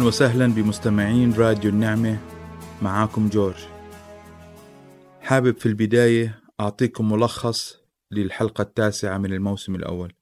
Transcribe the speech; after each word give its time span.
أهلا 0.00 0.08
وسهلا 0.08 0.46
بمستمعين 0.46 1.32
راديو 1.32 1.70
النعمة 1.70 2.18
معاكم 2.82 3.28
جورج. 3.28 3.56
حابب 5.20 5.56
في 5.56 5.66
البداية 5.66 6.42
أعطيكم 6.60 7.12
ملخص 7.12 7.76
للحلقة 8.10 8.62
التاسعة 8.62 9.18
من 9.18 9.32
الموسم 9.32 9.74
الأول. 9.74 10.12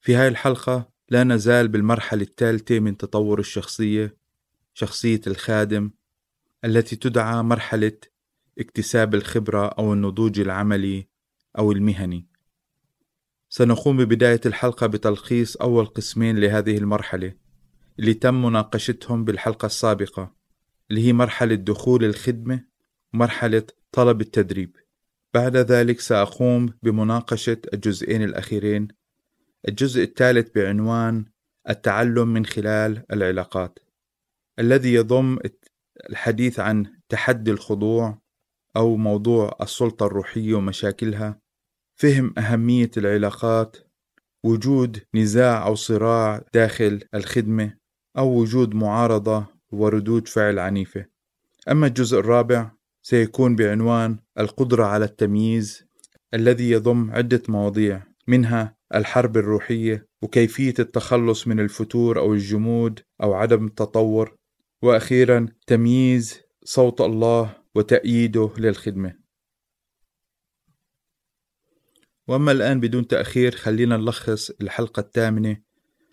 في 0.00 0.14
هاي 0.14 0.28
الحلقة 0.28 0.88
لا 1.08 1.24
نزال 1.24 1.68
بالمرحلة 1.68 2.22
الثالثة 2.22 2.80
من 2.80 2.96
تطور 2.96 3.38
الشخصية 3.38 4.16
شخصية 4.74 5.20
الخادم 5.26 5.90
التي 6.64 6.96
تدعى 6.96 7.42
مرحلة 7.42 7.98
اكتساب 8.58 9.14
الخبرة 9.14 9.66
أو 9.66 9.92
النضوج 9.92 10.40
العملي 10.40 11.08
أو 11.58 11.72
المهني. 11.72 12.26
سنقوم 13.48 13.96
ببداية 13.96 14.40
الحلقة 14.46 14.86
بتلخيص 14.86 15.56
أول 15.56 15.86
قسمين 15.86 16.38
لهذه 16.38 16.78
المرحلة. 16.78 17.45
اللي 17.98 18.14
تم 18.14 18.42
مناقشتهم 18.42 19.24
بالحلقة 19.24 19.66
السابقة 19.66 20.34
اللي 20.90 21.06
هي 21.06 21.12
مرحلة 21.12 21.54
دخول 21.54 22.04
الخدمة 22.04 22.64
ومرحلة 23.14 23.62
طلب 23.92 24.20
التدريب. 24.20 24.76
بعد 25.34 25.56
ذلك 25.56 26.00
سأقوم 26.00 26.68
بمناقشة 26.82 27.58
الجزئين 27.74 28.22
الأخيرين. 28.22 28.88
الجزء 29.68 30.02
الثالث 30.02 30.50
بعنوان 30.54 31.24
التعلم 31.68 32.28
من 32.28 32.46
خلال 32.46 33.02
العلاقات 33.12 33.78
الذي 34.58 34.94
يضم 34.94 35.38
الحديث 36.10 36.60
عن 36.60 36.86
تحدي 37.08 37.50
الخضوع 37.50 38.18
أو 38.76 38.96
موضوع 38.96 39.56
السلطة 39.62 40.06
الروحية 40.06 40.54
ومشاكلها 40.54 41.40
فهم 41.94 42.34
أهمية 42.38 42.90
العلاقات 42.96 43.76
وجود 44.44 45.02
نزاع 45.14 45.66
أو 45.66 45.74
صراع 45.74 46.44
داخل 46.54 47.04
الخدمة 47.14 47.76
أو 48.18 48.40
وجود 48.40 48.74
معارضة 48.74 49.46
وردود 49.70 50.28
فعل 50.28 50.58
عنيفة. 50.58 51.06
أما 51.70 51.86
الجزء 51.86 52.18
الرابع 52.18 52.70
سيكون 53.02 53.56
بعنوان 53.56 54.18
القدرة 54.38 54.84
على 54.84 55.04
التمييز 55.04 55.86
الذي 56.34 56.70
يضم 56.70 57.10
عدة 57.10 57.42
مواضيع 57.48 58.02
منها 58.26 58.76
الحرب 58.94 59.36
الروحية 59.36 60.08
وكيفية 60.22 60.74
التخلص 60.78 61.46
من 61.46 61.60
الفتور 61.60 62.18
أو 62.18 62.34
الجمود 62.34 63.00
أو 63.22 63.34
عدم 63.34 63.66
التطور 63.66 64.36
وأخيرا 64.82 65.46
تمييز 65.66 66.40
صوت 66.64 67.00
الله 67.00 67.56
وتأييده 67.74 68.50
للخدمة. 68.58 69.18
وأما 72.28 72.52
الآن 72.52 72.80
بدون 72.80 73.06
تأخير 73.06 73.56
خلينا 73.56 73.96
نلخص 73.96 74.50
الحلقة 74.50 75.00
الثامنة 75.00 75.62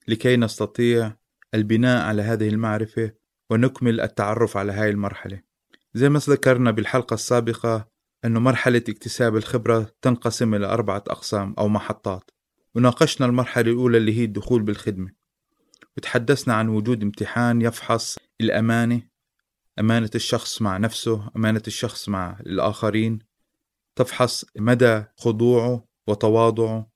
لكي 0.07 0.38
نستطيع 0.38 1.17
البناء 1.53 2.05
على 2.05 2.21
هذه 2.21 2.49
المعرفة 2.49 3.11
ونكمل 3.49 4.01
التعرف 4.01 4.57
على 4.57 4.71
هذه 4.71 4.89
المرحلة. 4.89 5.41
زي 5.93 6.09
ما 6.09 6.19
ذكرنا 6.19 6.71
بالحلقة 6.71 7.13
السابقة 7.13 7.87
أنه 8.25 8.39
مرحلة 8.39 8.83
اكتساب 8.89 9.35
الخبرة 9.35 9.91
تنقسم 10.01 10.55
إلى 10.55 10.65
أربعة 10.65 11.03
أقسام 11.07 11.55
أو 11.57 11.67
محطات. 11.67 12.31
وناقشنا 12.75 13.27
المرحلة 13.27 13.71
الأولى 13.71 13.97
اللي 13.97 14.19
هي 14.19 14.23
الدخول 14.23 14.61
بالخدمة. 14.61 15.11
وتحدثنا 15.97 16.53
عن 16.53 16.69
وجود 16.69 17.03
امتحان 17.03 17.61
يفحص 17.61 18.17
الأمانة 18.41 19.01
أمانة 19.79 20.09
الشخص 20.15 20.61
مع 20.61 20.77
نفسه 20.77 21.29
أمانة 21.35 21.61
الشخص 21.67 22.09
مع 22.09 22.37
الآخرين 22.39 23.19
تفحص 23.95 24.45
مدى 24.57 25.03
خضوعه 25.17 25.85
وتواضعه 26.07 26.87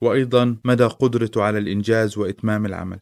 وأيضا 0.00 0.56
مدى 0.64 0.84
قدرته 0.84 1.42
على 1.42 1.58
الإنجاز 1.58 2.18
وإتمام 2.18 2.66
العمل. 2.66 3.00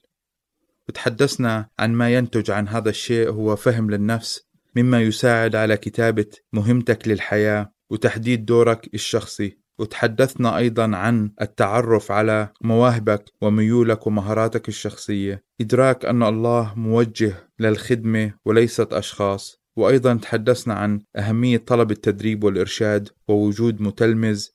وتحدثنا 0.88 1.68
عن 1.78 1.92
ما 1.92 2.14
ينتج 2.14 2.50
عن 2.50 2.68
هذا 2.68 2.90
الشيء 2.90 3.30
هو 3.30 3.56
فهم 3.56 3.90
للنفس 3.90 4.46
مما 4.76 5.02
يساعد 5.02 5.56
على 5.56 5.76
كتابة 5.76 6.26
مهمتك 6.52 7.08
للحياة 7.08 7.72
وتحديد 7.90 8.44
دورك 8.44 8.94
الشخصي. 8.94 9.58
وتحدثنا 9.78 10.56
أيضا 10.56 10.96
عن 10.96 11.30
التعرف 11.42 12.12
على 12.12 12.48
مواهبك 12.60 13.24
وميولك 13.42 14.06
ومهاراتك 14.06 14.68
الشخصية. 14.68 15.44
إدراك 15.60 16.04
أن 16.04 16.22
الله 16.22 16.72
موجه 16.76 17.34
للخدمة 17.58 18.34
وليست 18.44 18.92
أشخاص. 18.92 19.60
وأيضا 19.76 20.14
تحدثنا 20.14 20.74
عن 20.74 21.00
أهمية 21.16 21.58
طلب 21.58 21.90
التدريب 21.90 22.44
والإرشاد 22.44 23.08
ووجود 23.28 23.82
متلمذ 23.82 24.46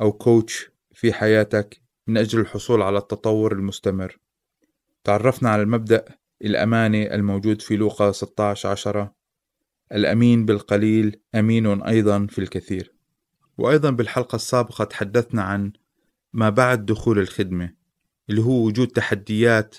أو 0.00 0.12
كوتش 0.12 0.70
في 0.94 1.12
حياتك 1.12 1.80
من 2.06 2.16
أجل 2.16 2.40
الحصول 2.40 2.82
على 2.82 2.98
التطور 2.98 3.52
المستمر. 3.52 4.18
تعرفنا 5.04 5.50
على 5.50 5.62
المبدأ 5.62 6.04
الأمانة 6.44 7.02
الموجود 7.02 7.62
في 7.62 7.76
لوقا 7.76 8.12
16 8.12 8.68
عشرة. 8.68 9.14
الأمين 9.92 10.44
بالقليل 10.44 11.20
أمين 11.34 11.82
أيضا 11.82 12.26
في 12.26 12.38
الكثير. 12.38 12.94
وأيضا 13.58 13.90
بالحلقة 13.90 14.36
السابقة 14.36 14.84
تحدثنا 14.84 15.42
عن 15.42 15.72
ما 16.32 16.50
بعد 16.50 16.86
دخول 16.86 17.18
الخدمة 17.18 17.74
اللي 18.30 18.40
هو 18.42 18.66
وجود 18.66 18.88
تحديات 18.88 19.76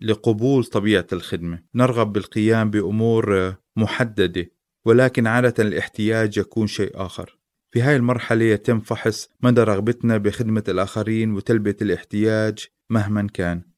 لقبول 0.00 0.64
طبيعة 0.64 1.06
الخدمة. 1.12 1.62
نرغب 1.74 2.12
بالقيام 2.12 2.70
بأمور 2.70 3.54
محددة 3.76 4.50
ولكن 4.84 5.26
عادة 5.26 5.64
الاحتياج 5.64 6.38
يكون 6.38 6.66
شيء 6.66 6.90
آخر. 6.94 7.38
في 7.70 7.82
هاي 7.82 7.96
المرحلة 7.96 8.44
يتم 8.44 8.80
فحص 8.80 9.28
مدى 9.42 9.60
رغبتنا 9.60 10.16
بخدمة 10.16 10.64
الآخرين 10.68 11.32
وتلبية 11.32 11.76
الاحتياج 11.82 12.66
مهما 12.90 13.26
كان. 13.34 13.71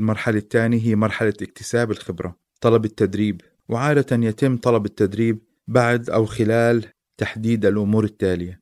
المرحلة 0.00 0.38
الثانية 0.38 0.80
هي 0.80 0.94
مرحلة 0.94 1.34
اكتساب 1.42 1.90
الخبرة 1.90 2.36
طلب 2.60 2.84
التدريب. 2.84 3.40
وعادة 3.68 4.16
يتم 4.26 4.56
طلب 4.56 4.86
التدريب 4.86 5.38
بعد 5.68 6.10
أو 6.10 6.26
خلال 6.26 6.84
تحديد 7.16 7.66
الأمور 7.66 8.04
التالية. 8.04 8.60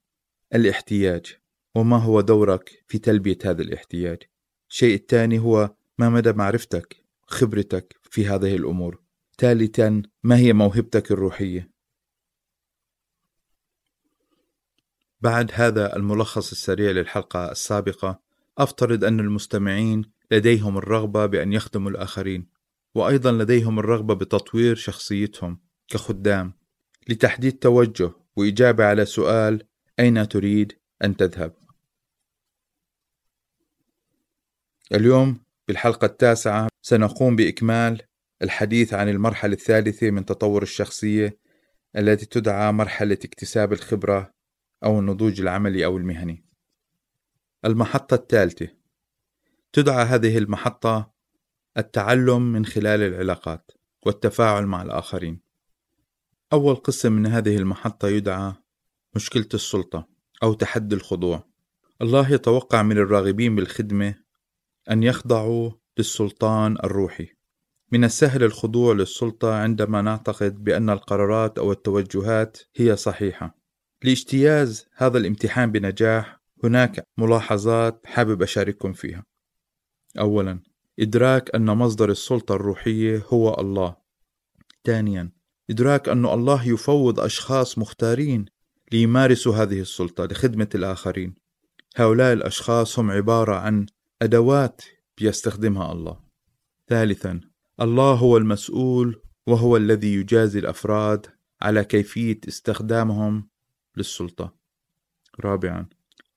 الاحتياج. 0.54 1.37
وما 1.75 1.97
هو 1.97 2.21
دورك 2.21 2.84
في 2.87 2.98
تلبية 2.98 3.38
هذا 3.44 3.62
الاحتياج؟ 3.62 4.22
الشيء 4.71 4.94
الثاني 4.94 5.38
هو 5.38 5.75
ما 5.98 6.09
مدى 6.09 6.32
معرفتك 6.32 6.97
خبرتك 7.27 7.97
في 8.10 8.27
هذه 8.27 8.56
الأمور. 8.56 9.03
ثالثا 9.38 10.03
ما 10.22 10.37
هي 10.37 10.53
موهبتك 10.53 11.10
الروحية؟ 11.10 11.71
بعد 15.21 15.50
هذا 15.54 15.97
الملخص 15.97 16.50
السريع 16.50 16.91
للحلقة 16.91 17.50
السابقة 17.50 18.21
أفترض 18.59 19.04
أن 19.04 19.21
المستمعين 19.21 20.17
لديهم 20.31 20.78
الرغبة 20.78 21.27
بأن 21.27 21.53
يخدموا 21.53 21.91
الآخرين 21.91 22.47
وأيضا 22.94 23.33
لديهم 23.33 23.78
الرغبة 23.78 24.15
بتطوير 24.15 24.75
شخصيتهم 24.75 25.60
كخدام 25.89 26.53
لتحديد 27.09 27.59
توجه 27.59 28.13
وإجابة 28.36 28.84
على 28.84 29.04
سؤال 29.04 29.63
أين 30.01 30.28
تريد 30.28 30.72
أن 31.04 31.16
تذهب؟ 31.16 31.54
اليوم 34.92 35.41
بالحلقة 35.69 36.04
التاسعة 36.04 36.69
سنقوم 36.83 37.36
بإكمال 37.36 38.03
الحديث 38.42 38.95
عن 38.95 39.09
المرحلة 39.09 39.53
الثالثة 39.53 40.10
من 40.10 40.24
تطور 40.24 40.63
الشخصية 40.63 41.39
التي 41.97 42.27
تدعى 42.27 42.72
مرحلة 42.72 43.19
اكتساب 43.24 43.72
الخبرة 43.72 44.34
أو 44.84 44.98
النضوج 44.98 45.41
العملي 45.41 45.84
أو 45.84 45.97
المهني. 45.97 46.45
المحطة 47.65 48.15
الثالثة 48.15 48.78
تدعى 49.72 50.04
هذه 50.04 50.38
المحطة 50.38 51.12
التعلم 51.78 52.53
من 52.53 52.66
خلال 52.66 53.03
العلاقات 53.03 53.70
والتفاعل 54.06 54.66
مع 54.66 54.82
الآخرين. 54.82 55.41
أول 56.53 56.74
قسم 56.74 57.12
من 57.12 57.26
هذه 57.26 57.56
المحطة 57.56 58.09
يدعى 58.09 58.53
مشكلة 59.15 59.48
السلطة 59.54 60.09
أو 60.42 60.54
تحدي 60.54 60.94
الخضوع. 60.94 61.48
الله 62.03 62.32
يتوقع 62.32 62.82
من 62.82 62.98
الراغبين 62.98 63.56
بالخدمة 63.56 64.15
أن 64.91 65.03
يخضعوا 65.03 65.71
للسلطان 65.98 66.76
الروحي. 66.84 67.28
من 67.92 68.04
السهل 68.04 68.44
الخضوع 68.44 68.94
للسلطة 68.94 69.54
عندما 69.54 70.03
نعتقد 70.03 70.64
بأن 70.64 70.91
القرارات 70.91 71.59
أو 71.59 71.72
التوجهات 71.72 72.59
هي 72.76 72.97
صحيحة. 72.97 73.59
لاجتياز 74.03 74.86
هذا 74.94 75.18
الامتحان 75.18 75.72
بنجاح 75.72 76.41
هناك 76.64 77.04
ملاحظات 77.18 78.06
حابب 78.06 78.42
أشارككم 78.42 78.92
فيها. 78.92 79.24
أولاً 80.19 80.60
إدراك 81.01 81.55
أن 81.55 81.65
مصدر 81.65 82.10
السلطة 82.10 82.55
الروحية 82.55 83.22
هو 83.28 83.57
الله. 83.60 83.97
ثانياً 84.84 85.31
إدراك 85.71 86.09
أن 86.09 86.27
الله 86.27 86.69
يفوض 86.69 87.21
أشخاص 87.21 87.78
مختارين 87.78 88.45
ليمارسوا 88.93 89.55
هذه 89.55 89.81
السلطة 89.81 90.25
لخدمة 90.25 90.69
الآخرين. 90.75 91.34
هؤلاء 91.97 92.33
الأشخاص 92.33 92.99
هم 92.99 93.10
عبارة 93.10 93.55
عن 93.55 93.87
أدوات 94.22 94.83
بيستخدمها 95.19 95.93
الله. 95.93 96.21
ثالثاً 96.89 97.41
الله 97.81 98.15
هو 98.15 98.37
المسؤول 98.37 99.22
وهو 99.47 99.77
الذي 99.77 100.15
يجازي 100.15 100.59
الأفراد 100.59 101.27
على 101.63 101.84
كيفية 101.84 102.41
استخدامهم 102.49 103.49
للسلطة 103.97 104.55
رابعا 105.41 105.87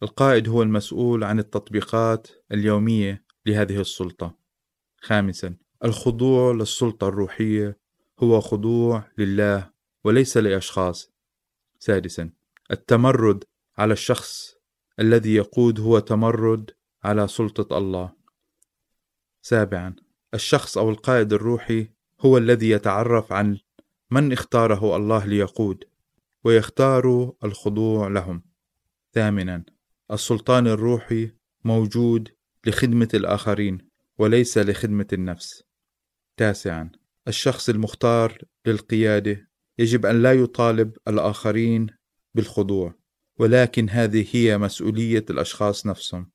القائد 0.03 0.49
هو 0.49 0.63
المسؤول 0.63 1.23
عن 1.23 1.39
التطبيقات 1.39 2.27
اليومية 2.51 3.23
لهذه 3.45 3.81
السلطة 3.81 4.37
خامسا 4.97 5.55
الخضوع 5.83 6.53
للسلطة 6.53 7.07
الروحية 7.07 7.77
هو 8.19 8.41
خضوع 8.41 9.03
لله 9.17 9.71
وليس 10.03 10.37
لأشخاص. 10.37 11.11
سادسا 11.79 12.29
التمرد 12.71 13.43
على 13.77 13.93
الشخص 13.93 14.55
الذي 14.99 15.35
يقود 15.35 15.79
هو 15.79 15.99
تمرد 15.99 16.71
على 17.03 17.27
سلطة 17.27 17.77
الله. 17.77 18.13
سابعا 19.41 19.95
الشخص 20.33 20.77
أو 20.77 20.89
القائد 20.89 21.33
الروحي 21.33 21.89
هو 22.19 22.37
الذي 22.37 22.69
يتعرف 22.69 23.33
عن 23.33 23.57
من 24.11 24.33
اختاره 24.33 24.95
الله 24.95 25.25
ليقود 25.25 25.83
ويختار 26.43 27.33
الخضوع 27.43 28.07
لهم. 28.07 28.43
ثامنا 29.13 29.63
السلطان 30.11 30.67
الروحي 30.67 31.31
موجود 31.63 32.29
لخدمة 32.65 33.09
الآخرين 33.13 33.77
وليس 34.17 34.57
لخدمة 34.57 35.07
النفس. 35.13 35.63
تاسعا 36.37 36.91
الشخص 37.27 37.69
المختار 37.69 38.37
للقيادة 38.65 39.49
يجب 39.79 40.05
أن 40.05 40.21
لا 40.21 40.33
يطالب 40.33 40.97
الآخرين 41.07 41.87
بالخضوع 42.35 42.95
ولكن 43.39 43.89
هذه 43.89 44.27
هي 44.31 44.57
مسؤولية 44.57 45.25
الأشخاص 45.29 45.85
نفسهم. 45.85 46.31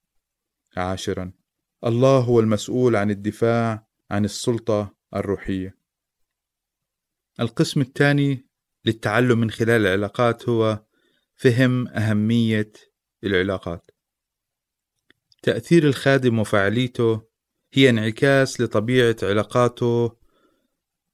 عاشرا 0.76 1.32
الله 1.84 2.18
هو 2.18 2.40
المسؤول 2.40 2.96
عن 2.96 3.10
الدفاع 3.10 3.86
عن 4.10 4.24
السلطة 4.24 4.96
الروحية. 5.14 5.78
القسم 7.40 7.80
الثاني 7.80 8.48
للتعلم 8.84 9.38
من 9.38 9.50
خلال 9.50 9.86
العلاقات 9.86 10.48
هو 10.48 10.84
فهم 11.34 11.88
أهمية 11.88 12.72
العلاقات. 13.24 13.90
تأثير 15.46 15.86
الخادم 15.86 16.38
وفعاليته 16.38 17.22
هي 17.72 17.90
انعكاس 17.90 18.60
لطبيعة 18.60 19.16
علاقاته 19.22 20.16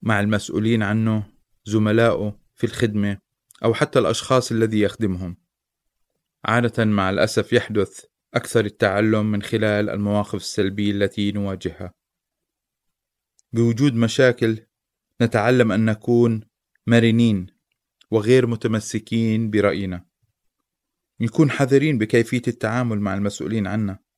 مع 0.02 0.20
المسؤولين 0.20 0.82
عنه، 0.82 1.32
زملائه 1.64 2.40
في 2.55 2.64
الخدمة 2.64 3.19
أو 3.64 3.75
حتى 3.75 3.99
الأشخاص 3.99 4.52
الذي 4.52 4.81
يخدمهم. 4.81 5.37
عادة 6.44 6.84
مع 6.84 7.11
الأسف 7.11 7.52
يحدث 7.52 8.05
أكثر 8.34 8.64
التعلم 8.64 9.26
من 9.26 9.43
خلال 9.43 9.90
المواقف 9.90 10.35
السلبية 10.35 10.90
التي 10.90 11.32
نواجهها. 11.32 11.94
بوجود 13.52 13.94
مشاكل 13.94 14.58
نتعلم 15.23 15.73
أن 15.73 15.85
نكون 15.85 16.40
مرنين 16.87 17.46
وغير 18.11 18.46
متمسكين 18.46 19.50
برأينا. 19.50 20.06
نكون 21.20 21.50
حذرين 21.50 21.99
بكيفية 21.99 22.43
التعامل 22.49 23.00
مع 23.00 23.14
المسؤولين 23.14 23.67
عنا 23.67 24.12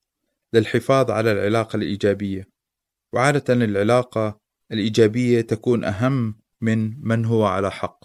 للحفاظ 0.54 1.10
على 1.10 1.32
العلاقة 1.32 1.76
الإيجابية. 1.76 2.48
وعادة 3.12 3.54
العلاقة 3.54 4.40
الإيجابية 4.72 5.40
تكون 5.40 5.84
أهم 5.84 6.40
من 6.60 7.06
من 7.08 7.24
هو 7.24 7.44
على 7.44 7.70
حق. 7.70 8.04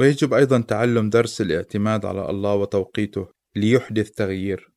ويجب 0.00 0.34
أيضا 0.34 0.60
تعلم 0.60 1.10
درس 1.10 1.40
الاعتماد 1.40 2.04
على 2.04 2.30
الله 2.30 2.54
وتوقيته 2.54 3.28
ليحدث 3.56 4.10
تغيير. 4.10 4.72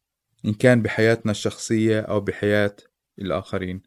إن 0.46 0.54
كان 0.54 0.82
بحياتنا 0.82 1.32
الشخصية 1.32 2.00
أو 2.00 2.20
بحياة 2.20 2.76
الآخرين. 3.20 3.82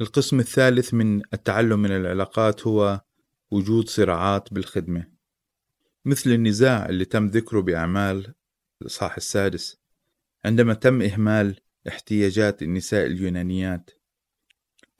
القسم 0.00 0.40
الثالث 0.40 0.94
من 0.94 1.22
التعلم 1.34 1.82
من 1.82 1.90
العلاقات 1.90 2.66
هو 2.66 3.00
وجود 3.50 3.88
صراعات 3.88 4.54
بالخدمة 4.54 5.06
مثل 6.04 6.30
النزاع 6.30 6.88
اللي 6.88 7.04
تم 7.04 7.26
ذكره 7.26 7.60
بأعمال 7.60 8.34
الإصحاح 8.82 9.16
السادس 9.16 9.81
عندما 10.44 10.74
تم 10.74 11.02
إهمال 11.02 11.60
احتياجات 11.88 12.62
النساء 12.62 13.06
اليونانيات. 13.06 13.90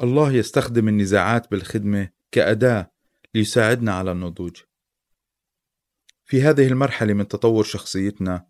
الله 0.03 0.33
يستخدم 0.33 0.89
النزاعات 0.89 1.51
بالخدمة 1.51 2.11
كأداة 2.33 2.93
ليساعدنا 3.35 3.95
على 3.95 4.13
النضوج. 4.13 4.57
في 6.25 6.43
هذه 6.43 6.67
المرحلة 6.67 7.15
من 7.15 7.29
تطور 7.29 7.65
شخصيتنا 7.65 8.47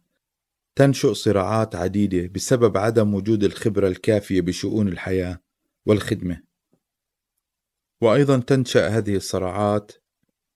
تنشئ 0.77 1.15
صراعات 1.15 1.75
عديدة 1.75 2.29
بسبب 2.35 2.77
عدم 2.77 3.15
وجود 3.15 3.45
الخبرة 3.45 3.89
الكافية 3.89 4.41
بشؤون 4.41 4.89
الحياة 4.89 5.43
والخدمة. 5.87 6.43
وأيضا 8.01 8.41
تنشأ 8.41 8.89
هذه 8.89 9.17
الصراعات 9.17 9.93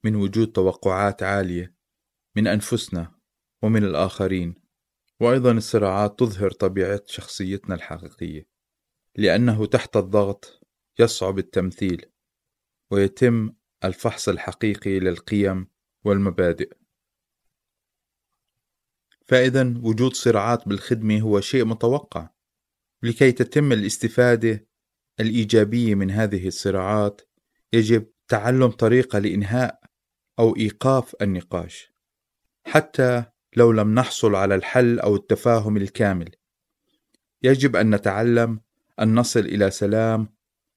من 0.04 0.14
وجود 0.14 0.52
توقعات 0.52 1.22
عالية 1.22 1.74
من 2.36 2.46
أنفسنا 2.46 3.14
ومن 3.62 3.84
الآخرين، 3.84 4.65
وأيضا 5.20 5.52
الصراعات 5.52 6.18
تظهر 6.18 6.50
طبيعة 6.50 7.02
شخصيتنا 7.06 7.74
الحقيقية، 7.74 8.48
لأنه 9.16 9.66
تحت 9.66 9.96
الضغط 9.96 10.66
يصعب 10.98 11.38
التمثيل، 11.38 12.06
ويتم 12.90 13.52
الفحص 13.84 14.28
الحقيقي 14.28 14.98
للقيم 14.98 15.66
والمبادئ. 16.04 16.72
فإذا 19.26 19.74
وجود 19.82 20.14
صراعات 20.14 20.68
بالخدمة 20.68 21.20
هو 21.20 21.40
شيء 21.40 21.64
متوقع 21.64 22.30
لكي 23.02 23.32
تتم 23.32 23.72
الاستفادة 23.72 24.66
الإيجابية 25.20 25.94
من 25.94 26.10
هذه 26.10 26.46
الصراعات 26.46 27.20
يجب 27.72 28.06
تعلم 28.28 28.70
طريقة 28.70 29.18
لإنهاء 29.18 29.80
أو 30.38 30.56
إيقاف 30.56 31.14
النقاش 31.22 31.92
حتى 32.66 33.24
لو 33.56 33.72
لم 33.72 33.94
نحصل 33.94 34.34
على 34.34 34.54
الحل 34.54 34.98
أو 34.98 35.16
التفاهم 35.16 35.76
الكامل. 35.76 36.30
يجب 37.42 37.76
أن 37.76 37.94
نتعلم 37.94 38.60
أن 39.00 39.14
نصل 39.14 39.40
إلى 39.40 39.70
سلام 39.70 40.28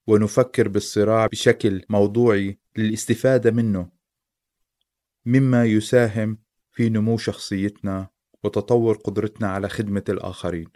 ونفكر 0.08 0.68
بالصراع 0.68 1.28
بشكل 1.28 1.86
موضوعي 1.90 2.60
للاستفادة 2.78 3.52
منه. 3.52 3.90
مما 5.26 5.66
يساهم 5.66 6.38
في 6.72 6.90
نمو 6.90 7.18
شخصيتنا 7.18 8.08
وتطور 8.44 8.96
قدرتنا 8.98 9.48
على 9.48 9.70
خدمة 9.70 10.04
الآخرين. 10.10 10.68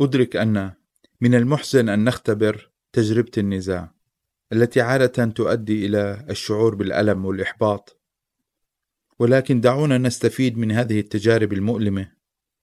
أدرك 0.00 0.36
أن 0.36 0.72
من 1.20 1.34
المحزن 1.34 1.88
أن 1.88 2.04
نختبر 2.04 2.70
تجربة 2.92 3.30
النزاع 3.38 3.94
التي 4.52 4.80
عادة 4.80 5.24
تؤدي 5.24 5.86
إلى 5.86 6.26
الشعور 6.30 6.74
بالألم 6.74 7.24
والإحباط، 7.24 7.95
ولكن 9.18 9.60
دعونا 9.60 9.98
نستفيد 9.98 10.58
من 10.58 10.72
هذه 10.72 11.00
التجارب 11.00 11.52
المؤلمة 11.52 12.12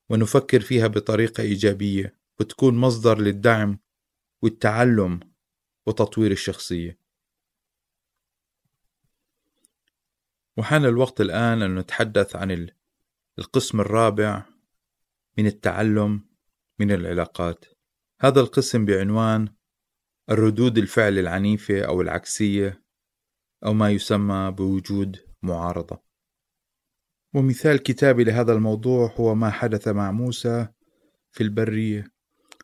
ونفكر 0.10 0.60
فيها 0.60 0.88
بطريقة 0.88 1.44
إيجابية 1.44 2.20
وتكون 2.40 2.78
مصدر 2.78 3.20
للدعم 3.20 3.80
والتعلم 4.42 5.20
وتطوير 5.86 6.32
الشخصية. 6.32 7.00
وحان 10.58 10.86
الوقت 10.86 11.22
الآن 11.22 11.62
أن 11.62 11.76
نتحدث 11.76 12.36
عن 12.36 12.70
القسم 13.40 13.82
الرابع 13.82 14.46
من 15.38 15.48
التعلم 15.48 16.26
من 16.80 16.92
العلاقات 16.92 17.66
هذا 18.22 18.42
القسم 18.42 18.86
بعنوان 18.86 19.50
الردود 20.30 20.78
الفعل 20.78 21.20
العنيفة 21.20 21.82
أو 21.82 22.02
العكسية 22.02 22.84
أو 23.66 23.74
ما 23.74 23.92
يسمى 23.92 24.52
بوجود 24.58 25.20
معارضة 25.42 26.13
ومثال 27.34 27.84
كتابي 27.84 28.24
لهذا 28.24 28.54
الموضوع 28.54 29.14
هو 29.16 29.36
ما 29.36 29.50
حدث 29.50 29.88
مع 29.88 30.12
موسى 30.12 30.68
في 31.32 31.44
البرية 31.44 32.14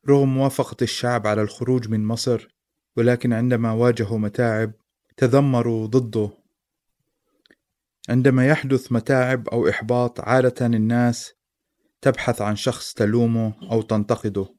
رغم 0.10 0.34
موافقة 0.34 0.78
الشعب 0.82 1.28
على 1.28 1.42
الخروج 1.42 1.90
من 1.90 2.06
مصر 2.06 2.48
ولكن 2.98 3.34
عندما 3.34 3.72
واجهوا 3.72 4.18
متاعب 4.18 4.72
تذمروا 5.18 5.88
ضده. 5.88 6.30
عندما 8.10 8.48
يحدث 8.48 8.92
متاعب 8.92 9.50
أو 9.50 9.70
إحباط 9.70 10.20
عادة 10.20 10.66
الناس 10.66 11.34
تبحث 12.02 12.42
عن 12.42 12.56
شخص 12.56 12.94
تلومه 12.94 13.54
أو 13.72 13.82
تنتقده. 13.82 14.56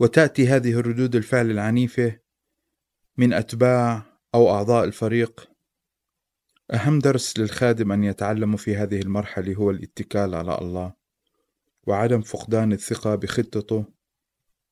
وتأتي 0.00 0.48
هذه 0.48 0.72
الردود 0.72 1.16
الفعل 1.16 1.50
العنيفة 1.50 2.18
من 3.16 3.32
أتباع 3.32 4.02
أو 4.34 4.50
أعضاء 4.50 4.84
الفريق 4.84 5.47
أهم 6.74 6.98
درس 6.98 7.38
للخادم 7.38 7.92
أن 7.92 8.04
يتعلم 8.04 8.56
في 8.56 8.76
هذه 8.76 9.00
المرحلة 9.00 9.54
هو 9.54 9.70
الاتكال 9.70 10.34
على 10.34 10.58
الله 10.58 10.94
وعدم 11.86 12.20
فقدان 12.20 12.72
الثقة 12.72 13.14
بخطته 13.14 13.84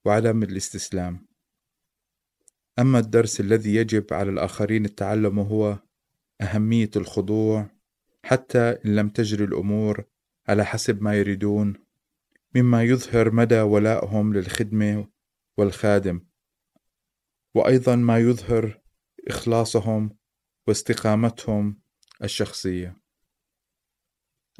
وعدم 0.04 0.42
الاستسلام. 0.42 1.26
أما 2.78 2.98
الدرس 2.98 3.40
الذي 3.40 3.74
يجب 3.74 4.06
على 4.12 4.30
الآخرين 4.30 4.84
التعلمه 4.84 5.42
هو 5.42 5.78
أهمية 6.40 6.90
الخضوع 6.96 7.70
حتى 8.24 8.58
إن 8.58 8.96
لم 8.96 9.08
تجري 9.08 9.44
الأمور 9.44 10.04
على 10.48 10.64
حسب 10.64 11.02
ما 11.02 11.14
يريدون 11.14 11.74
مما 12.54 12.82
يظهر 12.82 13.30
مدى 13.30 13.60
ولائهم 13.60 14.34
للخدمة 14.34 15.08
والخادم 15.56 16.20
وأيضا 17.54 17.96
ما 17.96 18.18
يظهر 18.18 18.80
إخلاصهم 19.28 20.16
واستقامتهم 20.66 21.85
الشخصية. 22.24 22.96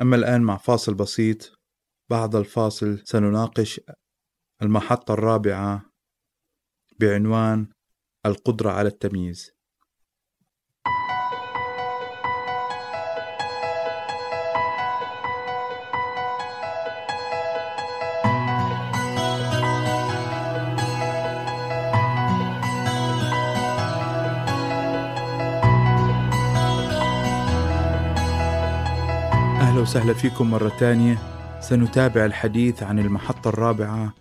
أما 0.01 0.17
الآن 0.17 0.43
مع 0.43 0.57
فاصل 0.57 0.95
بسيط 0.95 1.53
بعد 2.11 2.35
الفاصل 2.35 3.03
سنناقش 3.05 3.81
المحطة 4.63 5.15
الرابعة 5.15 5.91
بعنوان 7.01 7.73
القدرة 8.27 8.71
على 8.71 8.89
التمييز. 8.89 9.56
أهلا 29.77 29.83
وسهلا 29.85 30.15
فيكم 30.15 30.51
مرة 30.51 30.69
تانية. 30.69 31.19
سنتابع 31.61 32.25
الحديث 32.25 32.83
عن 32.83 32.99
المحطة 32.99 33.49
الرابعة 33.49 34.15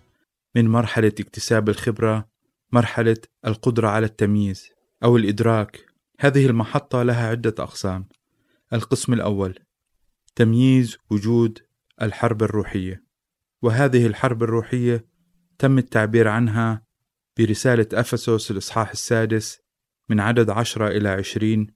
من 0.54 0.68
مرحلة 0.68 1.12
اكتساب 1.20 1.68
الخبرة 1.68 2.28
مرحلة 2.72 3.16
القدرة 3.46 3.88
على 3.88 4.06
التمييز 4.06 4.70
أو 5.04 5.16
الإدراك. 5.16 5.86
هذه 6.20 6.46
المحطة 6.46 7.02
لها 7.02 7.28
عدة 7.28 7.54
أقسام. 7.58 8.08
القسم 8.72 9.12
الأول 9.12 9.58
تمييز 10.34 10.96
وجود 11.10 11.58
الحرب 12.02 12.42
الروحية. 12.42 13.04
وهذه 13.62 14.06
الحرب 14.06 14.42
الروحية 14.42 15.06
تم 15.58 15.78
التعبير 15.78 16.28
عنها 16.28 16.82
برسالة 17.38 17.88
أفسس 17.92 18.50
الإصحاح 18.50 18.90
السادس 18.90 19.60
من 20.08 20.20
عدد 20.20 20.50
عشرة 20.50 20.88
إلى 20.88 21.08
عشرين 21.08 21.66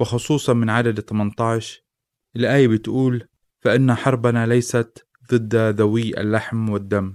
وخصوصا 0.00 0.52
من 0.52 0.70
عدد 0.70 1.00
18 1.00 1.87
الآية 2.38 2.68
بتقول 2.68 3.28
فإن 3.60 3.94
حربنا 3.94 4.46
ليست 4.46 5.06
ضد 5.32 5.56
ذوي 5.56 6.20
اللحم 6.20 6.68
والدم. 6.68 7.14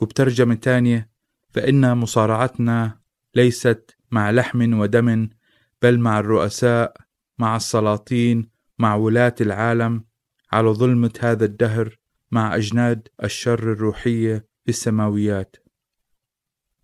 وبترجمة 0.00 0.54
تانية 0.54 1.10
فإن 1.50 1.96
مصارعتنا 1.96 3.00
ليست 3.34 3.96
مع 4.10 4.30
لحم 4.30 4.80
ودم 4.80 5.28
بل 5.82 5.98
مع 5.98 6.18
الرؤساء 6.18 6.96
مع 7.38 7.56
السلاطين 7.56 8.50
مع 8.78 8.94
ولاة 8.94 9.34
العالم 9.40 10.04
على 10.52 10.68
ظلمة 10.68 11.12
هذا 11.20 11.44
الدهر 11.44 11.98
مع 12.30 12.56
أجناد 12.56 13.08
الشر 13.24 13.72
الروحية 13.72 14.46
في 14.64 14.68
السماويات 14.68 15.56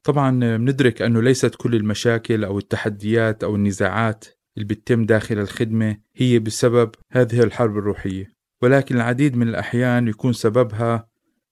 طبعا 0.02 0.56
بندرك 0.56 1.02
أنه 1.02 1.22
ليست 1.22 1.54
كل 1.54 1.74
المشاكل 1.74 2.44
أو 2.44 2.58
التحديات 2.58 3.44
أو 3.44 3.56
النزاعات 3.56 4.24
اللي 4.56 4.66
بتتم 4.68 5.06
داخل 5.06 5.38
الخدمة 5.38 5.96
هي 6.16 6.38
بسبب 6.38 6.90
هذه 7.12 7.42
الحرب 7.42 7.78
الروحية. 7.78 8.36
ولكن 8.62 8.96
العديد 8.96 9.36
من 9.36 9.48
الأحيان 9.48 10.08
يكون 10.08 10.32
سببها 10.32 11.08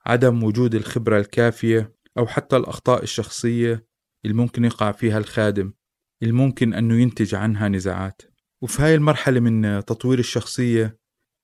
عدم 0.06 0.42
وجود 0.42 0.75
الخبرة 0.75 1.18
الكافية 1.18 1.92
أو 2.18 2.26
حتى 2.26 2.56
الأخطاء 2.56 3.02
الشخصية 3.02 3.87
اللي 4.25 4.37
ممكن 4.37 4.64
يقع 4.64 4.92
فيها 4.92 5.18
الخادم 5.18 5.73
اللي 6.23 6.32
ممكن 6.32 6.75
أنه 6.75 7.00
ينتج 7.00 7.34
عنها 7.34 7.68
نزاعات. 7.68 8.23
وفي 8.62 8.82
هاي 8.82 8.94
المرحلة 8.94 9.40
من 9.40 9.84
تطوير 9.84 10.18
الشخصية 10.18 10.99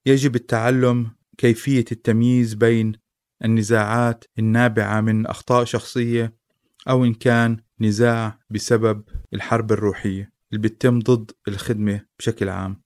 يجب 0.07 0.35
التعلم 0.35 1.11
كيفية 1.39 1.85
التمييز 1.93 2.55
بين 2.55 2.93
النزاعات 3.45 4.25
النابعة 4.39 5.01
من 5.01 5.27
أخطاء 5.27 5.65
شخصية 5.65 6.35
أو 6.89 7.05
إن 7.05 7.15
كان 7.15 7.57
نزاع 7.81 8.39
بسبب 8.51 9.05
الحرب 9.35 9.73
الروحية. 9.73 10.40
اللي 10.53 10.63
بتتم 10.69 10.99
ضد 10.99 11.31
الخدمة 11.49 12.07
بشكل 12.19 12.49
عام. 12.49 12.83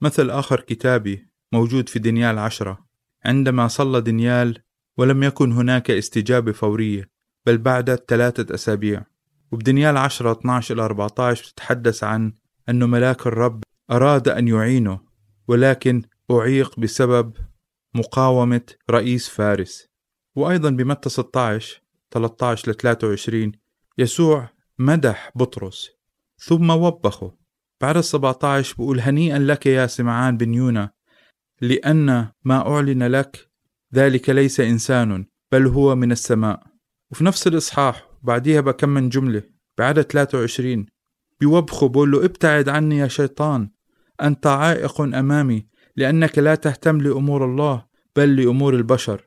مثل 0.00 0.30
آخر 0.30 0.60
كتابي 0.60 1.28
موجود 1.52 1.88
في 1.88 1.98
دنيال 1.98 2.38
عشرة. 2.38 2.86
عندما 3.24 3.68
صلى 3.68 4.00
دنيال 4.00 4.62
ولم 4.96 5.22
يكن 5.22 5.52
هناك 5.52 5.90
استجابة 5.90 6.52
فورية 6.52 7.10
بل 7.46 7.58
بعد 7.58 7.94
ثلاثة 7.94 8.54
أسابيع. 8.54 9.04
وبدنيال 9.52 9.96
عشرة 9.96 10.32
12 10.32 10.74
إلى 10.74 10.82
14 10.82 11.42
بتتحدث 11.42 12.04
عن 12.04 12.32
أن 12.68 12.84
ملاك 12.90 13.26
الرب 13.26 13.62
أراد 13.90 14.28
أن 14.28 14.48
يعينه 14.48 15.00
ولكن 15.48 16.02
أعيق 16.30 16.80
بسبب 16.80 17.36
مقاومة 17.94 18.66
رئيس 18.90 19.28
فارس. 19.28 19.88
وأيضا 20.34 20.70
بمتى 20.70 21.08
16 21.08 21.82
13 22.10 22.70
ل 22.70 22.74
23 22.74 23.52
يسوع 23.98 24.48
مدح 24.78 25.32
بطرس. 25.34 25.95
ثم 26.38 26.70
وبخه. 26.70 27.36
بعد 27.80 28.00
17 28.00 28.74
بقول 28.78 29.00
هنيئا 29.00 29.38
لك 29.38 29.66
يا 29.66 29.86
سمعان 29.86 30.36
بن 30.36 30.54
يونا 30.54 30.90
لأن 31.60 32.28
ما 32.44 32.68
أعلن 32.68 33.02
لك 33.02 33.50
ذلك 33.94 34.30
ليس 34.30 34.60
إنسان 34.60 35.26
بل 35.52 35.66
هو 35.66 35.94
من 35.94 36.12
السماء. 36.12 36.62
وفي 37.10 37.24
نفس 37.24 37.46
الإصحاح 37.46 38.08
بعديها 38.22 38.60
بكم 38.60 38.88
من 38.88 39.08
جملة 39.08 39.42
بعدد 39.78 40.02
23 40.02 40.86
بيوبخه 41.40 41.88
بقول 41.88 42.10
له 42.10 42.24
ابتعد 42.24 42.68
عني 42.68 42.98
يا 42.98 43.08
شيطان 43.08 43.70
أنت 44.22 44.46
عائق 44.46 45.00
أمامي 45.00 45.66
لأنك 45.96 46.38
لا 46.38 46.54
تهتم 46.54 47.00
لأمور 47.00 47.44
الله 47.44 47.86
بل 48.16 48.36
لأمور 48.36 48.74
البشر. 48.74 49.24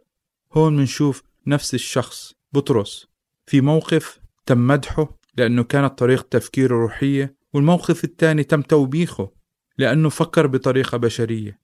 هون 0.54 0.78
منشوف 0.78 1.24
نفس 1.48 1.74
الشخص 1.74 2.34
بطرس 2.54 3.08
في 3.46 3.62
موقف 3.62 4.20
تم 4.46 4.68
مدحه 4.68 5.19
لأنه 5.38 5.64
كانت 5.64 6.00
طريقة 6.00 6.28
تفكيره 6.30 6.76
روحية 6.76 7.36
والموقف 7.54 8.04
الثاني 8.04 8.44
تم 8.44 8.62
توبيخه 8.62 9.32
لأنه 9.78 10.10
فكر 10.10 10.48
بطريقة 10.48 10.98
بشرية. 10.98 11.60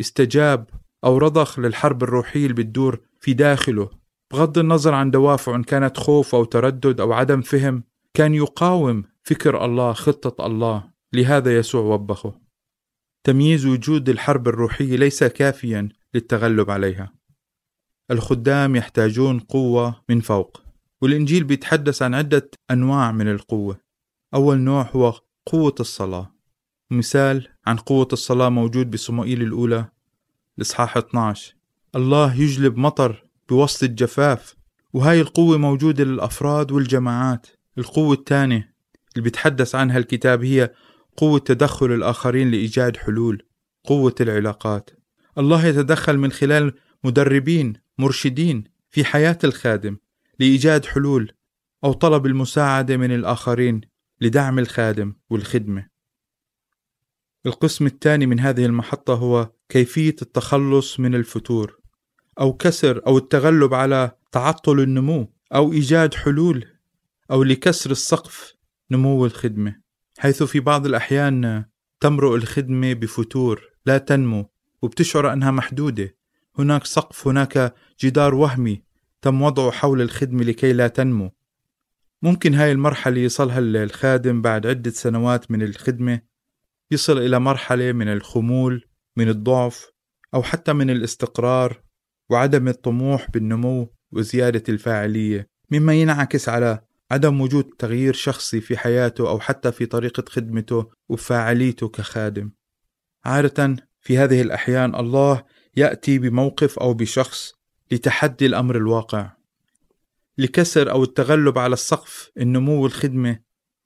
استجاب 0.00 0.70
أو 1.04 1.18
رضخ 1.18 1.58
للحرب 1.58 2.02
الروحية 2.02 2.42
اللي 2.42 2.54
بتدور 2.54 3.00
في 3.20 3.32
داخله. 3.32 3.90
بغض 4.32 4.58
النظر 4.58 4.94
عن 4.94 5.10
دوافعه 5.10 5.56
إن 5.56 5.62
كانت 5.62 5.96
خوف 5.96 6.34
أو 6.34 6.44
تردد 6.44 7.00
أو 7.00 7.12
عدم 7.12 7.40
فهم 7.40 7.84
كان 8.14 8.34
يقاوم 8.34 9.04
فكر 9.22 9.64
الله 9.64 9.92
خطة 9.92 10.46
الله. 10.46 10.90
لهذا 11.12 11.56
يسوع 11.56 11.82
وبخه. 11.82 12.40
تمييز 13.24 13.66
وجود 13.66 14.08
الحرب 14.08 14.48
الروحية 14.48 14.96
ليس 14.96 15.24
كافيا 15.24 15.88
للتغلب 16.14 16.70
عليها. 16.70 17.12
الخدام 18.10 18.76
يحتاجون 18.76 19.38
قوة 19.38 20.04
من 20.08 20.20
فوق. 20.20 20.67
والإنجيل 21.02 21.44
بيتحدث 21.44 22.02
عن 22.02 22.14
عدة 22.14 22.50
أنواع 22.70 23.12
من 23.12 23.28
القوة. 23.28 23.80
أول 24.34 24.58
نوع 24.58 24.90
هو 24.92 25.14
قوة 25.46 25.74
الصلاة. 25.80 26.34
مثال 26.90 27.48
عن 27.66 27.76
قوة 27.76 28.08
الصلاة 28.12 28.48
موجود 28.48 28.90
بصموئيل 28.90 29.42
الأولى 29.42 29.88
الإصحاح 30.58 30.96
12 30.96 31.54
الله 31.96 32.34
يجلب 32.34 32.76
مطر 32.76 33.24
بوسط 33.48 33.82
الجفاف 33.82 34.54
وهاي 34.92 35.20
القوة 35.20 35.58
موجودة 35.58 36.04
للأفراد 36.04 36.72
والجماعات. 36.72 37.46
القوة 37.78 38.14
الثانية 38.14 38.74
اللي 39.12 39.24
بيتحدث 39.24 39.74
عنها 39.74 39.98
الكتاب 39.98 40.44
هي 40.44 40.70
قوة 41.16 41.38
تدخل 41.38 41.92
الآخرين 41.92 42.50
لإيجاد 42.50 42.96
حلول 42.96 43.42
قوة 43.84 44.14
العلاقات. 44.20 44.90
الله 45.38 45.66
يتدخل 45.66 46.18
من 46.18 46.32
خلال 46.32 46.72
مدربين 47.04 47.72
مرشدين 47.98 48.64
في 48.90 49.04
حياة 49.04 49.38
الخادم. 49.44 49.96
لإيجاد 50.38 50.86
حلول 50.86 51.32
أو 51.84 51.92
طلب 51.92 52.26
المساعدة 52.26 52.96
من 52.96 53.14
الآخرين 53.14 53.80
لدعم 54.20 54.58
الخادم 54.58 55.14
والخدمة. 55.30 55.88
القسم 57.46 57.86
الثاني 57.86 58.26
من 58.26 58.40
هذه 58.40 58.66
المحطة 58.66 59.14
هو 59.14 59.50
كيفية 59.68 60.16
التخلص 60.22 61.00
من 61.00 61.14
الفتور 61.14 61.78
أو 62.40 62.52
كسر 62.52 63.06
أو 63.06 63.18
التغلب 63.18 63.74
على 63.74 64.10
تعطل 64.32 64.80
النمو 64.80 65.32
أو 65.54 65.72
إيجاد 65.72 66.14
حلول 66.14 66.64
أو 67.30 67.42
لكسر 67.42 67.90
السقف 67.90 68.54
نمو 68.90 69.26
الخدمة 69.26 69.80
حيث 70.18 70.42
في 70.42 70.60
بعض 70.60 70.86
الأحيان 70.86 71.64
تمرق 72.00 72.32
الخدمة 72.32 72.92
بفتور 72.92 73.62
لا 73.86 73.98
تنمو 73.98 74.50
وبتشعر 74.82 75.32
أنها 75.32 75.50
محدودة 75.50 76.16
هناك 76.58 76.84
سقف 76.84 77.28
هناك 77.28 77.74
جدار 78.00 78.34
وهمي 78.34 78.82
تم 79.22 79.42
وضعه 79.42 79.70
حول 79.70 80.02
الخدمة 80.02 80.44
لكي 80.44 80.72
لا 80.72 80.88
تنمو. 80.88 81.30
ممكن 82.22 82.54
هاي 82.54 82.72
المرحلة 82.72 83.20
يصلها 83.20 83.58
الخادم 83.58 84.42
بعد 84.42 84.66
عدة 84.66 84.90
سنوات 84.90 85.50
من 85.50 85.62
الخدمة 85.62 86.20
يصل 86.90 87.18
إلى 87.18 87.38
مرحلة 87.38 87.92
من 87.92 88.08
الخمول 88.08 88.84
من 89.16 89.28
الضعف 89.28 89.90
أو 90.34 90.42
حتى 90.42 90.72
من 90.72 90.90
الاستقرار 90.90 91.82
وعدم 92.30 92.68
الطموح 92.68 93.30
بالنمو 93.30 93.92
وزيادة 94.12 94.62
الفاعلية 94.68 95.48
مما 95.70 95.94
ينعكس 95.94 96.48
على 96.48 96.80
عدم 97.10 97.40
وجود 97.40 97.64
تغيير 97.78 98.14
شخصي 98.14 98.60
في 98.60 98.76
حياته 98.76 99.28
أو 99.28 99.40
حتى 99.40 99.72
في 99.72 99.86
طريقة 99.86 100.24
خدمته 100.28 100.90
وفاعليته 101.08 101.88
كخادم. 101.88 102.50
عادة 103.24 103.76
في 104.00 104.18
هذه 104.18 104.42
الأحيان 104.42 104.94
الله 104.94 105.44
يأتي 105.76 106.18
بموقف 106.18 106.78
أو 106.78 106.94
بشخص 106.94 107.57
لتحدي 107.92 108.46
الأمر 108.46 108.76
الواقع. 108.76 109.30
لكسر 110.38 110.90
أو 110.90 111.02
التغلب 111.02 111.58
على 111.58 111.72
السقف 111.72 112.30
النمو 112.38 112.82
والخدمة 112.82 113.40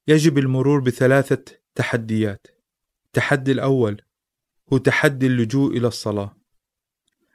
يجب 0.09 0.39
المرور 0.39 0.81
بثلاثة 0.81 1.45
تحديات. 1.75 2.47
التحدي 3.07 3.53
الأول 3.53 4.03
هو 4.73 4.79
تحدي 4.79 5.27
اللجوء 5.27 5.77
إلى 5.77 5.89
الصلاة. 5.89 6.37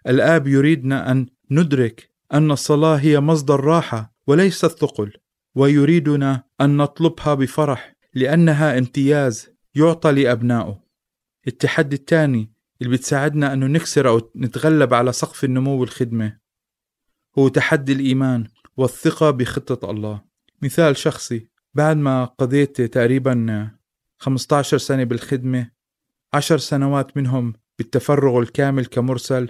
الآب 0.08 0.48
يريدنا 0.48 1.12
أن 1.12 1.28
ندرك 1.52 2.12
أن 2.34 2.52
الصلاة 2.52 2.96
هي 2.96 3.20
مصدر 3.20 3.60
راحة 3.60 4.16
وليس 4.28 4.66
الثقل 4.66 5.14
ويريدنا 5.56 6.44
أن 6.62 6.78
نطلبها 6.78 7.34
بفرح 7.34 7.96
لأنها 8.14 8.78
امتياز 8.78 9.50
يعطى 9.76 10.12
لأبنائه. 10.12 10.84
التحدي 11.48 11.96
الثاني 11.96 12.52
اللي 12.82 12.98
بتساعدنا 12.98 13.54
أنه 13.54 13.68
نكسر 13.68 14.10
أو 14.10 14.32
نتغلب 14.36 14.94
على 14.94 15.12
سقف 15.12 15.44
النمو 15.44 15.82
والخدمة 15.82 16.38
هو 17.40 17.48
تحدي 17.48 17.94
الإيمان 17.94 18.48
والثقة 18.78 19.32
بخطة 19.32 19.92
الله. 19.92 20.22
مثال 20.62 20.98
شخصي 20.98 21.48
بعد 21.74 21.98
ما 21.98 22.26
قضيت 22.26 22.82
تقريبا 22.82 23.70
15 24.18 24.78
سنة 24.78 25.04
بالخدمة 25.04 25.72
عشر 26.34 26.58
سنوات 26.58 27.18
منهم 27.18 27.54
بالتفرغ 27.78 28.40
الكامل 28.40 28.86
كمرسل 28.86 29.50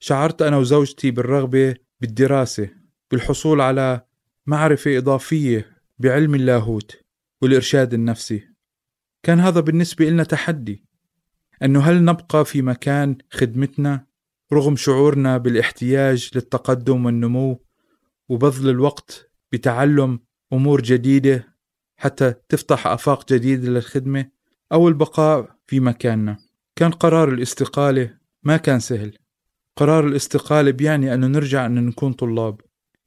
شعرت 0.00 0.42
أنا 0.42 0.56
وزوجتي 0.56 1.10
بالرغبة 1.10 1.74
بالدراسة 2.00 2.68
بالحصول 3.10 3.60
على 3.60 4.04
معرفة 4.46 4.98
إضافية 4.98 5.76
بعلم 5.98 6.34
اللاهوت 6.34 6.96
والإرشاد 7.42 7.94
النفسي. 7.94 8.48
كان 9.22 9.40
هذا 9.40 9.60
بالنسبة 9.60 10.04
لنا 10.04 10.24
تحدي 10.24 10.84
أنه 11.62 11.80
هل 11.80 12.04
نبقى 12.04 12.44
في 12.44 12.62
مكان 12.62 13.18
خدمتنا؟ 13.30 14.06
رغم 14.54 14.76
شعورنا 14.76 15.38
بالاحتياج 15.38 16.30
للتقدم 16.34 17.06
والنمو 17.06 17.60
وبذل 18.28 18.68
الوقت 18.68 19.30
بتعلم 19.52 20.20
أمور 20.52 20.80
جديدة 20.80 21.54
حتى 21.96 22.34
تفتح 22.48 22.86
آفاق 22.86 23.32
جديدة 23.32 23.68
للخدمة 23.68 24.30
أو 24.72 24.88
البقاء 24.88 25.56
في 25.66 25.80
مكاننا. 25.80 26.36
كان 26.76 26.90
قرار 26.90 27.28
الاستقالة 27.28 28.14
ما 28.42 28.56
كان 28.56 28.80
سهل. 28.80 29.18
قرار 29.76 30.06
الاستقالة 30.06 30.70
بيعني 30.70 31.14
أنه 31.14 31.26
نرجع 31.26 31.66
أن 31.66 31.86
نكون 31.86 32.12
طلاب 32.12 32.60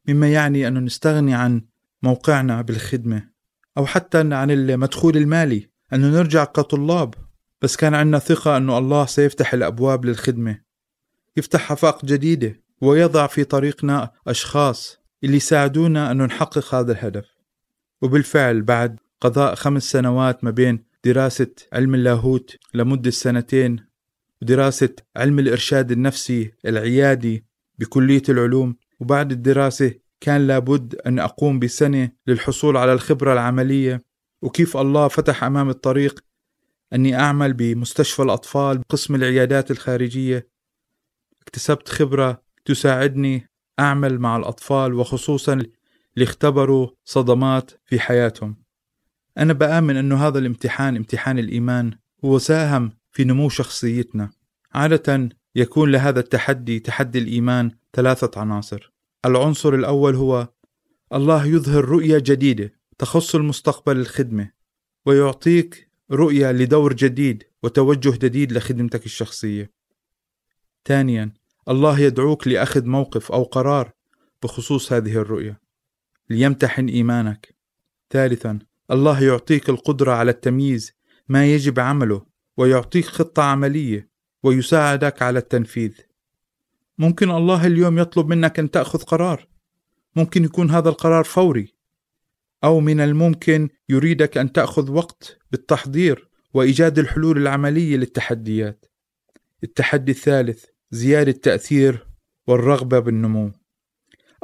مما 0.07 0.31
يعني 0.31 0.67
أنه 0.67 0.79
نستغني 0.79 1.33
عن 1.33 1.61
موقعنا 2.03 2.61
بالخدمة 2.61 3.29
أو 3.77 3.85
حتى 3.85 4.17
عن 4.17 4.51
المدخول 4.51 5.17
المالي 5.17 5.69
أنه 5.93 6.07
نرجع 6.07 6.43
كطلاب. 6.43 7.13
بس 7.61 7.75
كان 7.75 7.93
عندنا 7.93 8.19
ثقة 8.19 8.57
أنه 8.57 8.77
الله 8.77 9.05
سيفتح 9.05 9.53
الأبواب 9.53 10.05
للخدمة. 10.05 10.66
يفتح 11.37 11.71
آفاق 11.71 12.05
جديدة 12.05 12.61
ويضع 12.81 13.27
في 13.27 13.43
طريقنا 13.43 14.11
أشخاص 14.27 14.97
اللي 15.23 15.37
يساعدونا 15.37 16.11
أنه 16.11 16.25
نحقق 16.25 16.75
هذا 16.75 16.91
الهدف. 16.91 17.25
وبالفعل 18.01 18.61
بعد 18.61 18.99
قضاء 19.21 19.55
خمس 19.55 19.91
سنوات 19.91 20.43
ما 20.43 20.51
بين 20.51 20.83
دراسة 21.05 21.47
علم 21.73 21.95
اللاهوت 21.95 22.55
لمدة 22.73 23.11
سنتين 23.11 23.87
ودراسة 24.41 24.89
علم 25.15 25.39
الإرشاد 25.39 25.91
النفسي 25.91 26.51
العيادي 26.65 27.45
بكلية 27.79 28.21
العلوم 28.29 28.75
وبعد 28.99 29.31
الدراسة 29.31 29.93
كان 30.21 30.47
لابد 30.47 30.95
أن 30.95 31.19
أقوم 31.19 31.59
بسنة 31.59 32.11
للحصول 32.27 32.77
على 32.77 32.93
الخبرة 32.93 33.33
العملية 33.33 34.03
وكيف 34.41 34.77
الله 34.77 35.07
فتح 35.07 35.43
أمام 35.43 35.69
الطريق 35.69 36.19
أني 36.93 37.19
أعمل 37.19 37.53
بمستشفى 37.53 38.21
الأطفال 38.21 38.77
بقسم 38.77 39.15
العيادات 39.15 39.71
الخارجية 39.71 40.47
اكتسبت 41.47 41.89
خبرة 41.89 42.41
تساعدني 42.65 43.49
أعمل 43.79 44.19
مع 44.19 44.37
الأطفال 44.37 44.93
وخصوصا 44.93 45.53
اللي 45.53 45.69
اختبروا 46.19 46.89
صدمات 47.05 47.71
في 47.85 47.99
حياتهم. 47.99 48.55
أنا 49.37 49.53
بآمن 49.53 49.97
أنه 49.97 50.27
هذا 50.27 50.39
الامتحان 50.39 50.95
امتحان 50.95 51.39
الإيمان 51.39 51.91
هو 52.25 52.37
ساهم 52.37 52.91
في 53.11 53.23
نمو 53.23 53.49
شخصيتنا. 53.49 54.29
عادة 54.73 55.29
يكون 55.55 55.91
لهذا 55.91 56.19
التحدي 56.19 56.79
تحدي 56.79 57.19
الإيمان 57.19 57.71
ثلاثة 57.93 58.41
عناصر. 58.41 58.93
العنصر 59.25 59.73
الأول 59.73 60.15
هو 60.15 60.47
الله 61.13 61.45
يظهر 61.45 61.85
رؤية 61.85 62.17
جديدة 62.17 62.73
تخص 62.97 63.35
المستقبل 63.35 63.97
الخدمة 63.97 64.51
ويعطيك 65.05 65.91
رؤية 66.11 66.51
لدور 66.51 66.93
جديد 66.93 67.43
وتوجه 67.63 68.17
جديد 68.17 68.51
لخدمتك 68.51 69.05
الشخصية. 69.05 69.76
ثانيا 70.87 71.31
الله 71.69 71.99
يدعوك 71.99 72.47
لأخذ 72.47 72.85
موقف 72.85 73.31
أو 73.31 73.43
قرار 73.43 73.91
بخصوص 74.43 74.93
هذه 74.93 75.15
الرؤية. 75.17 75.61
ليمتحن 76.29 76.87
إيمانك. 76.87 77.55
ثالثا 78.09 78.59
الله 78.91 79.23
يعطيك 79.23 79.69
القدرة 79.69 80.11
على 80.11 80.31
التمييز 80.31 80.91
ما 81.29 81.45
يجب 81.45 81.79
عمله 81.79 82.25
ويعطيك 82.57 83.05
خطة 83.05 83.43
عملية 83.43 84.09
ويساعدك 84.43 85.21
على 85.21 85.39
التنفيذ. 85.39 85.93
ممكن 86.97 87.31
الله 87.31 87.67
اليوم 87.67 87.99
يطلب 87.99 88.27
منك 88.27 88.59
أن 88.59 88.71
تأخذ 88.71 88.99
قرار. 88.99 89.47
ممكن 90.15 90.43
يكون 90.43 90.71
هذا 90.71 90.89
القرار 90.89 91.23
فوري. 91.23 91.73
أو 92.63 92.79
من 92.79 92.99
الممكن 92.99 93.69
يريدك 93.89 94.37
أن 94.37 94.51
تأخذ 94.51 94.91
وقت 94.91 95.37
بالتحضير 95.51 96.29
وإيجاد 96.53 96.99
الحلول 96.99 97.37
العملية 97.37 97.97
للتحديات. 97.97 98.85
التحدي 99.63 100.11
الثالث 100.11 100.65
زيادة 100.91 101.31
التأثير 101.31 102.07
والرغبة 102.47 102.99
بالنمو 102.99 103.51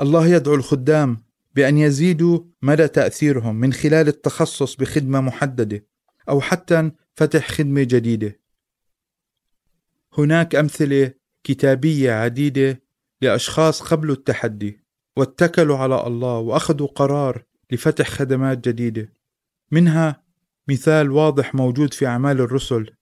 الله 0.02 0.28
يدعو 0.28 0.56
الخدام 0.56 1.24
بأن 1.56 1.78
يزيدوا 1.78 2.40
مدى 2.62 2.88
تأثيرهم 2.88 3.56
من 3.56 3.74
خلال 3.74 4.08
التخصص 4.08 4.76
بخدمة 4.76 5.22
محددة 5.22 5.86
أو 6.30 6.42
حتى 6.42 6.92
فتح 7.16 7.52
خدمة 7.52 7.84
جديدة. 7.84 8.40
هناك 10.18 10.56
أمثلة 10.56 11.14
كتابية 11.44 12.12
عديدة 12.12 12.82
لأشخاص 13.22 13.82
قبلوا 13.82 14.16
التحدي 14.16 14.84
واتكلوا 15.18 15.78
على 15.78 16.08
الله 16.08 16.38
وأخذوا 16.38 16.88
قرار 16.88 17.44
لفتح 17.72 18.10
خدمات 18.10 18.68
جديدة. 18.68 19.14
منها 19.72 20.24
مثال 20.68 21.12
واضح 21.12 21.56
موجود 21.56 21.94
في 21.94 22.08
أعمال 22.08 22.42
الرسل 22.42 22.96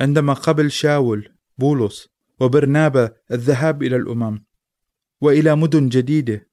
عندما 0.00 0.32
قبل 0.32 0.70
شاول 0.70 1.32
بولس 1.58 2.15
وبرنابا 2.40 3.10
الذهاب 3.32 3.82
إلى 3.82 3.96
الأمم 3.96 4.44
وإلى 5.20 5.56
مدن 5.56 5.88
جديدة. 5.88 6.48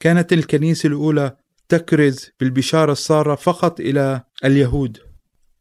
كانت 0.00 0.32
الكنيسة 0.32 0.86
الأولى 0.86 1.36
تكرز 1.68 2.30
بالبشارة 2.40 2.92
السارة 2.92 3.34
فقط 3.34 3.80
إلى 3.80 4.24
اليهود 4.44 4.98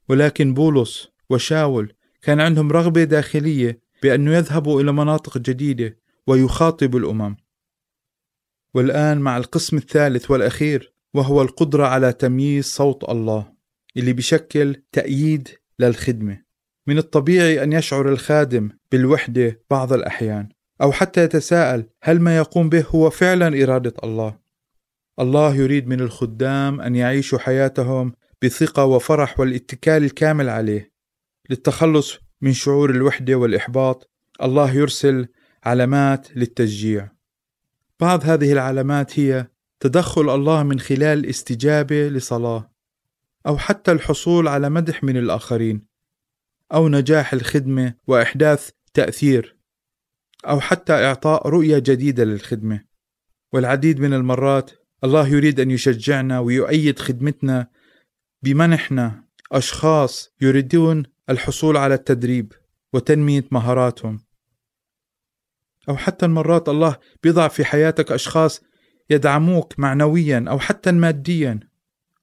ولكن 0.10 0.54
بولس 0.54 1.08
وشاول 1.30 1.94
كان 2.22 2.40
عندهم 2.40 2.72
رغبة 2.72 3.04
داخلية 3.04 3.82
بأنه 4.04 4.34
يذهبوا 4.34 4.82
إلى 4.82 4.92
مناطق 4.92 5.38
جديدة 5.38 5.98
ويخاطبوا 6.28 7.00
الأمم. 7.00 7.36
والآن 8.74 9.18
مع 9.18 9.38
القسم 9.38 9.78
الثالث 9.78 10.32
والأخير 10.32 10.94
وهو 11.14 11.42
القدرة 11.42 11.88
على 11.88 12.14
تمييز 12.14 12.66
صوت 12.66 13.10
الله 13.10 13.54
اللي 13.98 14.14
بشكل 14.14 14.84
تأييد 14.92 15.50
للخدمة. 15.80 16.43
من 16.88 16.98
الطبيعي 16.98 17.64
أن 17.64 17.74
يشعر 17.74 18.10
الخادم 18.10 18.70
بالوحدة 18.92 19.62
بعض 19.70 19.94
الأحيان 19.94 20.50
أو 20.82 20.92
حتى 20.92 21.24
يتساءل 21.24 21.86
هل 22.04 22.20
ما 22.20 22.38
يقوم 22.38 22.70
به 22.70 22.86
هو 22.90 23.10
فعلا 23.10 23.64
إرادة 23.64 23.94
الله. 24.04 24.38
الله 25.20 25.56
يريد 25.56 25.88
من 25.88 26.00
الخدام 26.00 26.82
أن 26.82 26.96
يعيشوا 26.96 27.40
حياتهم 27.40 28.14
بثقة 28.42 28.86
وفرح 28.86 29.40
والاتكال 29.40 30.04
الكامل 30.04 30.50
عليه. 30.50 30.92
للتخلص 31.50 32.20
من 32.42 32.54
شعور 32.54 32.90
الوحدة 32.90 33.36
والإحباط 33.36 34.10
الله 34.42 34.74
يرسل 34.74 35.28
علامات 35.64 36.38
للتشجيع. 36.38 37.12
بعض 38.00 38.26
هذه 38.26 38.54
العلامات 38.54 39.20
هي 39.20 39.48
تدخل 39.80 40.36
الله 40.36 40.64
من 40.64 40.80
خلال 40.80 41.20
الاستجابة 41.20 42.08
لصلاة 42.08 42.72
أو 43.48 43.58
حتى 43.58 43.92
الحصول 43.92 44.48
على 44.48 44.70
مدح 44.70 45.04
من 45.04 45.18
الآخرين. 45.18 45.93
أو 46.74 46.90
نجاح 46.90 47.34
الخدمة 47.34 47.94
وإحداث 48.08 48.70
تأثير 48.94 49.58
أو 50.46 50.60
حتى 50.60 50.94
إعطاء 50.94 51.48
رؤية 51.48 51.80
جديدة 51.80 52.24
للخدمة. 52.24 52.86
والعديد 53.54 54.00
من 54.00 54.14
المرات 54.14 54.72
الله 55.04 55.28
يريد 55.28 55.60
أن 55.60 55.72
يشجعنا 55.72 56.40
ويؤيد 56.40 57.00
خدمتنا 57.00 57.68
بمنحنا 58.44 59.24
أشخاص 59.52 60.34
يريدون 60.42 61.04
الحصول 61.30 61.78
على 61.78 61.94
التدريب 61.94 62.54
وتنمية 62.94 63.46
مهاراتهم. 63.52 64.20
أو 65.90 65.98
حتى 65.98 66.26
المرات 66.26 66.70
الله 66.70 66.98
بيضع 67.24 67.48
في 67.48 67.66
حياتك 67.66 68.12
أشخاص 68.12 68.62
يدعموك 69.10 69.80
معنويا 69.80 70.46
أو 70.48 70.60
حتى 70.60 70.92
ماديا 70.92 71.60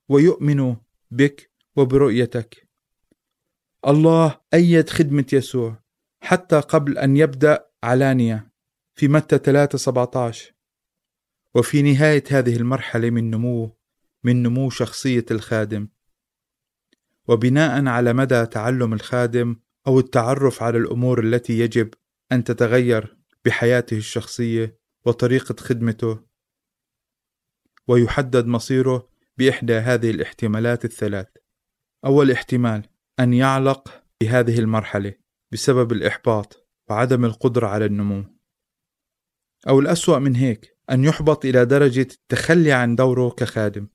ويؤمنوا 0.09 0.75
بك 1.11 1.51
وبرؤيتك. 1.77 2.70
الله 3.87 4.41
أيد 4.55 4.89
خدمة 4.91 5.27
يسوع 5.33 5.83
حتى 6.21 6.61
قبل 6.61 6.99
أن 6.99 7.17
يبدأ 7.17 7.67
علانية 7.83 8.53
في 8.95 9.09
متى 9.09 9.39
3 9.39 9.79
17 9.79 10.55
وفي 11.55 11.83
نهاية 11.83 12.25
هذه 12.31 12.57
المرحلة 12.57 13.11
من 13.11 13.31
نمو 13.31 13.77
من 14.25 14.43
نمو 14.43 14.71
شخصية 14.71 15.25
الخادم. 15.31 15.89
وبناء 17.29 17.87
على 17.87 18.13
مدى 18.13 18.47
تعلم 18.47 18.93
الخادم 18.93 19.57
أو 19.87 19.99
التعرف 19.99 20.63
على 20.63 20.79
الأمور 20.79 21.25
التي 21.25 21.59
يجب 21.59 21.95
أن 22.33 22.45
تتغير 22.45 23.17
بحياته 23.45 23.97
الشخصية 23.97 24.79
وطريقة 25.07 25.55
خدمته. 25.61 26.25
ويحدد 27.89 28.47
مصيره 28.47 29.09
بإحدى 29.39 29.75
هذه 29.75 30.11
الاحتمالات 30.11 30.85
الثلاث. 30.85 31.29
أول 32.05 32.31
احتمال 32.31 32.90
أن 33.21 33.35
يعلق 33.35 34.03
بهذه 34.21 34.59
المرحلة 34.59 35.15
بسبب 35.53 35.93
الإحباط 35.93 36.69
وعدم 36.91 37.25
القدرة 37.25 37.67
على 37.67 37.85
النمو. 37.85 38.25
أو 39.69 39.81
الأسوأ 39.81 40.19
من 40.19 40.37
هيك 40.37 40.77
أن 40.91 41.05
يحبط 41.05 41.45
إلى 41.45 41.65
درجة 41.65 42.09
التخلي 42.13 42.73
عن 42.73 42.97
دوره 42.97 43.31
كخادم. 43.31 43.89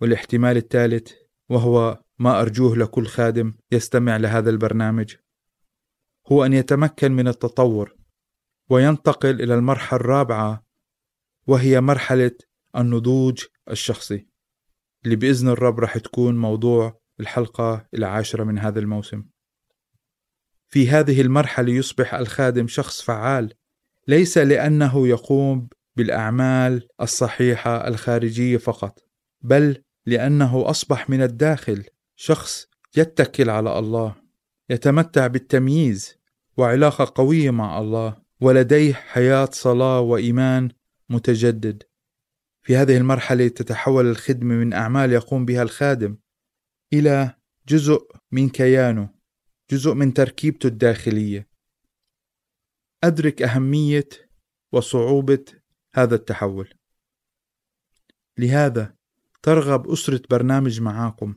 والاحتمال 0.00 0.56
الثالث 0.56 1.12
وهو 1.48 2.02
ما 2.18 2.40
أرجوه 2.40 2.76
لكل 2.76 3.06
خادم 3.06 3.54
يستمع 3.72 4.16
لهذا 4.16 4.50
البرنامج 4.50 5.14
هو 6.32 6.44
أن 6.44 6.52
يتمكن 6.52 7.12
من 7.12 7.28
التطور 7.28 7.96
وينتقل 8.68 9.42
إلى 9.42 9.54
المرحلة 9.54 10.00
الرابعة 10.00 10.66
وهي 11.46 11.80
مرحلة 11.80 12.30
النضوج 12.76 13.44
الشخصي 13.70 14.28
اللي 15.04 15.16
بإذن 15.16 15.48
الرب 15.48 15.80
رح 15.80 15.98
تكون 15.98 16.36
موضوع 16.36 17.00
الحلقة 17.20 17.86
العاشرة 17.94 18.44
من 18.44 18.58
هذا 18.58 18.78
الموسم. 18.78 19.24
في 20.68 20.88
هذه 20.88 21.20
المرحلة 21.20 21.72
يصبح 21.72 22.14
الخادم 22.14 22.68
شخص 22.68 23.02
فعال 23.02 23.52
ليس 24.08 24.38
لأنه 24.38 25.08
يقوم 25.08 25.68
بالأعمال 25.96 26.88
الصحيحة 27.00 27.88
الخارجية 27.88 28.56
فقط 28.56 29.04
بل 29.40 29.82
لأنه 30.06 30.70
أصبح 30.70 31.10
من 31.10 31.22
الداخل 31.22 31.84
شخص 32.16 32.66
يتكل 32.96 33.50
على 33.50 33.78
الله 33.78 34.14
يتمتع 34.70 35.26
بالتمييز 35.26 36.18
وعلاقة 36.56 37.12
قوية 37.14 37.50
مع 37.50 37.78
الله 37.78 38.16
ولديه 38.40 38.92
حياة 38.94 39.48
صلاة 39.52 40.00
وإيمان 40.00 40.68
متجدد. 41.08 41.82
في 42.62 42.76
هذه 42.76 42.96
المرحلة 42.96 43.48
تتحول 43.48 44.06
الخدمة 44.06 44.54
من 44.54 44.72
أعمال 44.72 45.12
يقوم 45.12 45.44
بها 45.44 45.62
الخادم 45.62 46.16
إلى 46.92 47.34
جزء 47.68 48.08
من 48.32 48.48
كيانه 48.48 49.10
جزء 49.70 49.94
من 49.94 50.14
تركيبته 50.14 50.66
الداخلية. 50.66 51.48
أدرك 53.04 53.42
أهمية 53.42 54.08
وصعوبة 54.72 55.44
هذا 55.94 56.14
التحول. 56.14 56.74
لهذا 58.38 58.94
ترغب 59.42 59.90
أسرة 59.90 60.22
برنامج 60.30 60.80
معاكم 60.80 61.34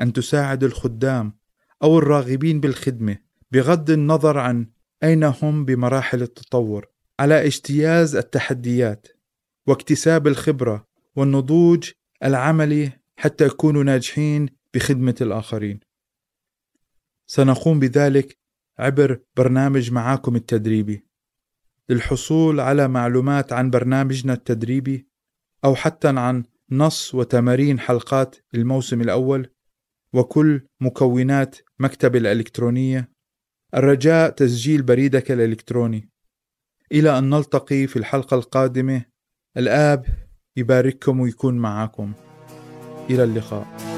أن 0.00 0.12
تساعد 0.12 0.64
الخدام 0.64 1.38
أو 1.82 1.98
الراغبين 1.98 2.60
بالخدمة 2.60 3.18
بغض 3.50 3.90
النظر 3.90 4.38
عن 4.38 4.66
أين 5.02 5.24
هم 5.24 5.64
بمراحل 5.64 6.22
التطور 6.22 6.86
على 7.20 7.46
اجتياز 7.46 8.16
التحديات 8.16 9.08
واكتساب 9.66 10.26
الخبرة 10.26 10.86
والنضوج 11.16 11.90
العملي 12.24 12.92
حتى 13.16 13.46
يكونوا 13.46 13.84
ناجحين 13.84 14.48
بخدمة 14.74 15.14
الآخرين. 15.20 15.80
سنقوم 17.26 17.80
بذلك 17.80 18.38
عبر 18.78 19.20
برنامج 19.36 19.92
معاكم 19.92 20.36
التدريبي. 20.36 21.06
للحصول 21.88 22.60
على 22.60 22.88
معلومات 22.88 23.52
عن 23.52 23.70
برنامجنا 23.70 24.32
التدريبي 24.32 25.08
أو 25.64 25.74
حتى 25.74 26.08
عن 26.08 26.44
نص 26.70 27.14
وتمارين 27.14 27.80
حلقات 27.80 28.36
الموسم 28.54 29.00
الأول 29.00 29.50
وكل 30.12 30.66
مكونات 30.80 31.56
مكتب 31.78 32.16
الإلكترونية 32.16 33.12
الرجاء 33.74 34.30
تسجيل 34.30 34.82
بريدك 34.82 35.30
الإلكتروني 35.30 36.08
إلى 36.92 37.18
أن 37.18 37.30
نلتقي 37.30 37.86
في 37.86 37.96
الحلقة 37.96 38.34
القادمة 38.34 39.04
الآب 39.56 40.06
يبارككم 40.56 41.20
ويكون 41.20 41.58
معكم 41.58 42.12
إلى 43.10 43.24
اللقاء 43.24 43.91